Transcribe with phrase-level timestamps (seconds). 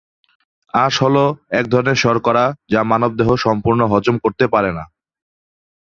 [0.73, 1.23] আঁশ হলো
[1.59, 4.83] এক ধরনের শর্করা যা মানব দেহ সম্পূর্ণ হজম করতে পারে না।